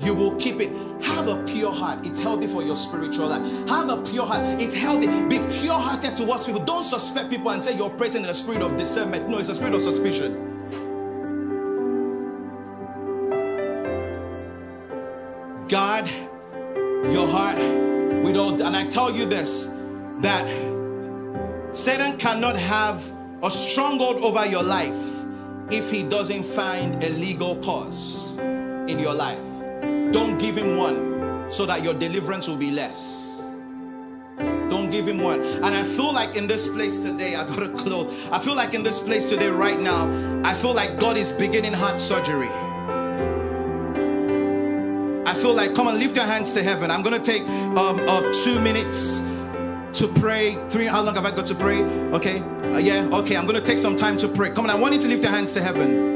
[0.00, 0.70] you will keep it.
[1.02, 2.06] Have a pure heart.
[2.06, 3.68] It's healthy for your spiritual life.
[3.68, 4.60] Have a pure heart.
[4.60, 5.06] It's healthy.
[5.28, 6.64] Be pure hearted towards people.
[6.64, 9.28] Don't suspect people and say you're operating in a spirit of discernment.
[9.28, 10.46] No, it's a spirit of suspicion.
[15.68, 16.08] guard
[17.12, 17.58] your heart
[18.22, 19.72] with all and I tell you this
[20.20, 20.46] that
[21.76, 23.04] Satan cannot have
[23.42, 24.96] a stronghold over your life
[25.70, 29.44] if he doesn't find a legal cause in your life.
[30.10, 33.42] Don't give him one so that your deliverance will be less.
[34.38, 35.42] Don't give him one.
[35.42, 38.10] And I feel like in this place today, I gotta close.
[38.32, 40.08] I feel like in this place today, right now,
[40.46, 42.48] I feel like God is beginning heart surgery.
[45.26, 46.90] I feel like, come on, lift your hands to heaven.
[46.90, 47.42] I'm to take
[47.76, 49.20] um, uh, two minutes
[49.96, 50.58] to pray.
[50.68, 51.82] Three, how long have I got to pray?
[52.12, 54.50] Okay, uh, yeah, okay, I'm to take some time to pray.
[54.50, 56.14] Come on, I want you to lift your hands to heaven.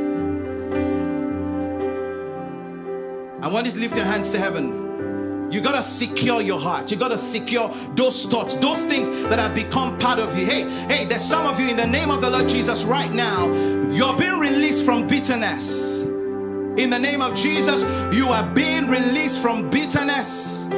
[3.43, 5.49] I want you to lift your hands to heaven.
[5.51, 6.91] You gotta secure your heart.
[6.91, 10.45] You gotta secure those thoughts, those things that have become part of you.
[10.45, 13.47] Hey, hey, there's some of you in the name of the Lord Jesus right now.
[13.91, 16.03] You're being released from bitterness.
[16.03, 17.83] In the name of Jesus,
[18.15, 20.69] you are being released from bitterness.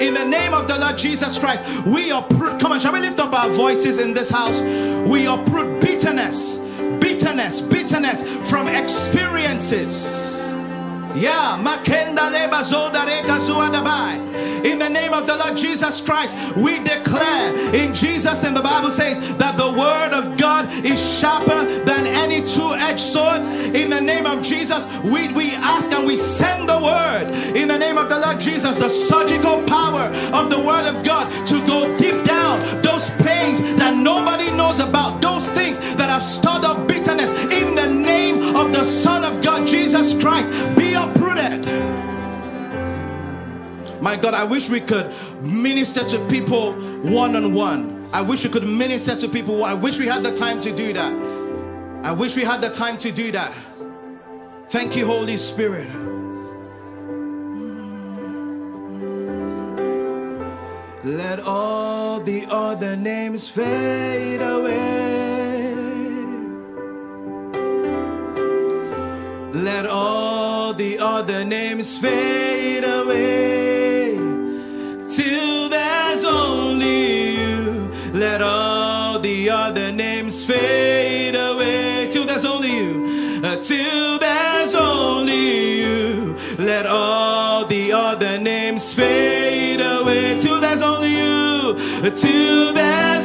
[0.00, 2.60] In the name of the Lord Jesus Christ, we uproot.
[2.60, 4.60] Come on, shall we lift up our voices in this house?
[5.08, 6.58] We uproot bitterness,
[7.00, 10.37] bitterness, bitterness from experiences.
[11.18, 12.62] Yeah, makenda leba.
[14.64, 18.90] In the name of the Lord Jesus Christ, we declare in Jesus, and the Bible
[18.90, 23.40] says that the word of God is sharper than any two edged sword.
[23.74, 27.78] In the name of Jesus, we, we ask and we send the word in the
[27.78, 31.96] name of the Lord Jesus, the surgical power of the word of God to go
[31.96, 37.30] deep down those pains that nobody knows about, those things that have stirred up bitterness.
[37.52, 40.50] In the name of the Son of God, Jesus Christ,
[40.98, 41.64] uprooted.
[44.02, 46.72] My God, I wish we could minister to people
[47.02, 48.08] one on one.
[48.12, 49.64] I wish we could minister to people.
[49.64, 51.12] I wish we had the time to do that.
[52.04, 53.52] I wish we had the time to do that.
[54.70, 55.88] Thank you, Holy Spirit.
[61.04, 65.27] Let all the other names fade away.
[71.18, 74.14] Other names fade away
[75.08, 77.90] till there's only you.
[78.12, 83.40] Let all the other names fade away till there's only you.
[83.42, 86.36] Uh, till there's only you.
[86.56, 91.74] Let all the other names fade away till there's only you.
[92.06, 93.17] Uh, till there's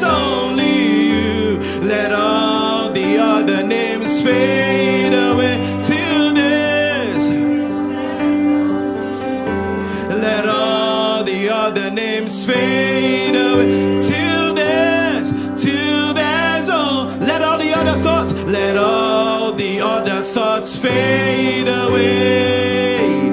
[12.46, 14.02] fade away.
[14.02, 15.30] Till there's
[15.62, 17.06] till there's all.
[17.20, 23.30] Let all the other thoughts let all the other thoughts fade away.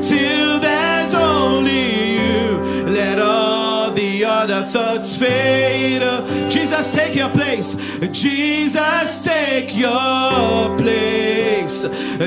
[0.00, 2.58] Till there's only you
[3.00, 6.50] let all the other thoughts fade away.
[6.50, 7.74] Jesus take your place.
[8.12, 11.23] Jesus take your place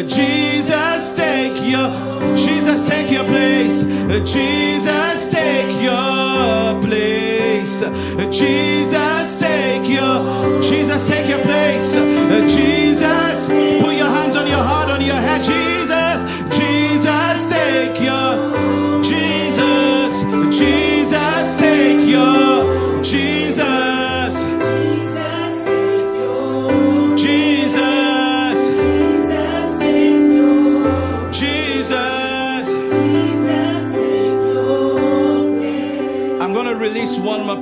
[0.07, 1.89] Jesus, take your
[2.35, 3.83] Jesus, take your place.
[4.25, 7.83] Jesus, take your place.
[8.31, 11.93] Jesus, take your Jesus, take your place.
[12.53, 13.26] Jesus,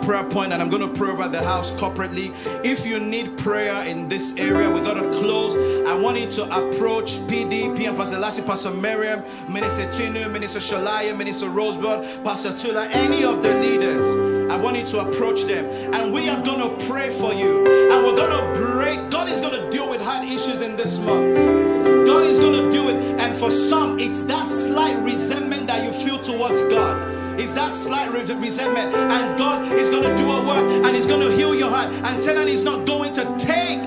[0.05, 2.31] prayer point and I'm going to pray over the house corporately.
[2.63, 5.55] If you need prayer in this area, we got to close.
[5.87, 11.17] I want you to approach PDP and Pastor Lassie, Pastor Miriam, Minister Tinu, Minister Shalaya,
[11.17, 14.05] Minister Rosebud, Pastor Tula, any of the leaders.
[14.51, 17.65] I want you to approach them and we are going to pray for you.
[17.65, 19.09] And we're going to break.
[19.09, 21.35] God is going to deal with hard issues in this month.
[22.05, 22.95] God is going to do it.
[23.19, 27.14] And for some, it's that slight resentment that you feel towards God.
[27.37, 28.93] It's that slight re- resentment.
[28.95, 31.91] And God is going to do a work and He's going to heal your heart.
[31.91, 33.81] And Satan is not going to take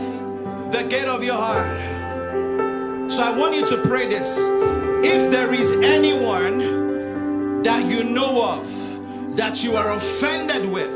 [0.72, 1.78] the gate of your heart.
[3.10, 4.36] So I want you to pray this.
[5.04, 10.92] If there is anyone that you know of that you are offended with,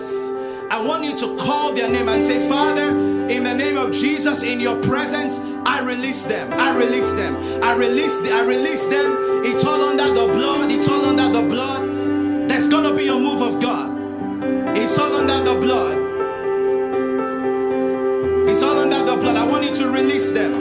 [0.70, 2.88] I want you to call their name and say, Father,
[3.28, 6.52] in the name of Jesus, in your presence, I release them.
[6.54, 7.34] I release them.
[7.62, 9.42] I release the, I release them.
[9.44, 10.70] It's all under the blood.
[10.70, 11.81] It's all under the blood.
[13.12, 13.90] A move of God.
[14.74, 15.98] It's all under the blood.
[18.48, 19.36] It's all under the blood.
[19.36, 20.54] I want you to release them.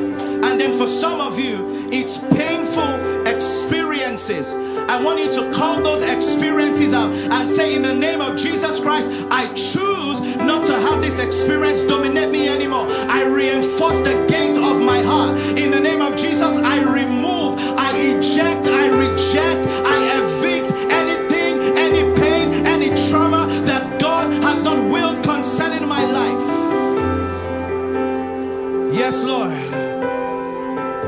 [0.43, 4.53] And then for some of you, it's painful experiences.
[4.89, 8.81] I want you to call those experiences out and say, In the name of Jesus
[8.81, 12.85] Christ, I choose not to have this experience dominate me anymore.
[12.89, 15.39] I reinforce the gate of my heart.
[15.57, 17.40] In the name of Jesus, I remove,
[29.23, 29.51] Lord.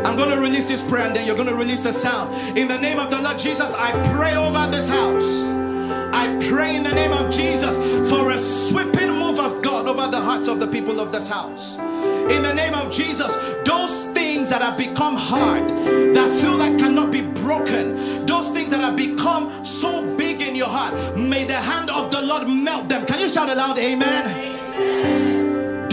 [0.06, 2.58] I'm going to release this prayer and then you're going to release a sound.
[2.58, 5.54] In the name of the Lord Jesus, I pray over this house.
[6.14, 7.76] I pray in the name of Jesus
[8.10, 11.78] for a sweeping move of God over the hearts of the people of this house.
[11.78, 13.36] In the name of Jesus,
[13.66, 18.82] those things that have become hard, that feel like cannot be broken, those things that
[18.82, 23.06] have become so big in your heart, may the hand of the Lord melt them.
[23.06, 24.54] Can you shout aloud, Amen?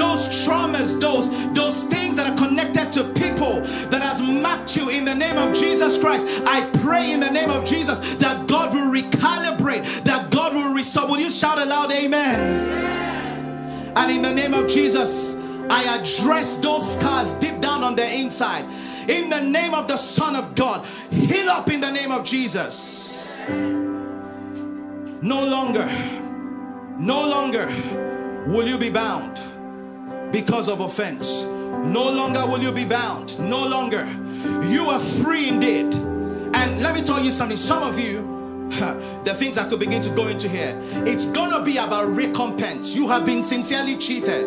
[0.01, 1.27] those traumas, those
[3.41, 6.27] people that has marked you in the name of Jesus Christ.
[6.47, 11.09] I pray in the name of Jesus that God will recalibrate, that God will restore.
[11.09, 12.39] Will you shout aloud, Amen?
[13.97, 18.67] And in the name of Jesus, I address those scars deep down on the inside.
[19.09, 23.41] In the name of the Son of God, heal up in the name of Jesus.
[25.23, 25.87] No longer,
[26.99, 27.67] no longer
[28.47, 29.41] will you be bound
[30.31, 31.50] because of offense.
[31.85, 33.39] No longer will you be bound.
[33.41, 34.07] No longer.
[34.69, 35.95] You are free indeed.
[35.95, 37.57] And let me tell you something.
[37.57, 38.69] Some of you,
[39.25, 42.95] the things I could begin to go into here, it's gonna be about recompense.
[42.95, 44.45] You have been sincerely cheated.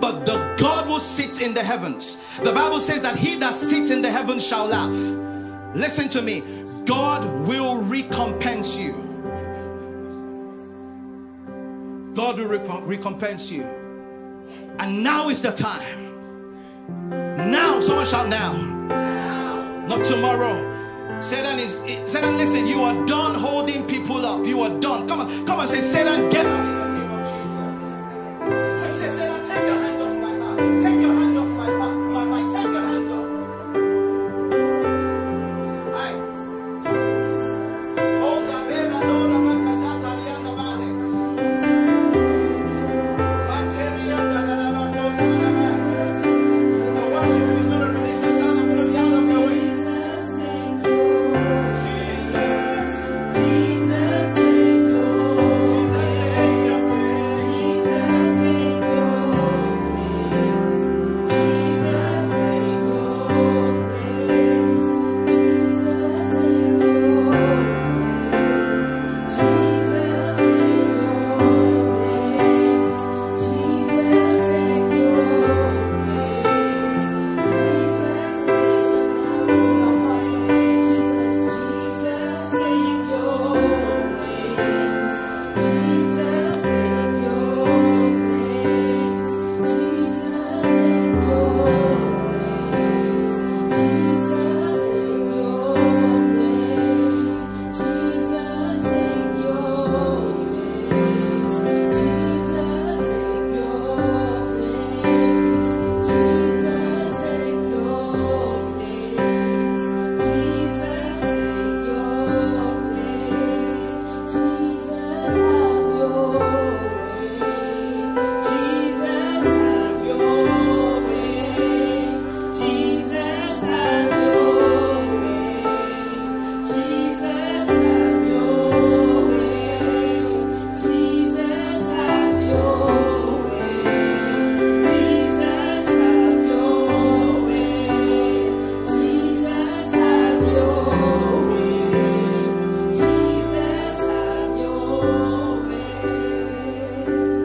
[0.00, 2.22] But the God will sit in the heavens.
[2.42, 5.74] The Bible says that he that sits in the heavens shall laugh.
[5.74, 6.42] Listen to me.
[6.84, 8.92] God will recompense you.
[12.14, 13.64] God will recom- recompense you.
[14.78, 16.07] And now is the time.
[16.88, 18.52] Now, someone shout now.
[19.86, 20.64] Not tomorrow.
[21.20, 21.78] Satan is
[22.10, 24.46] Satan, listen, you are done holding people up.
[24.46, 25.06] You are done.
[25.08, 26.46] Come on, come on, say, Satan, get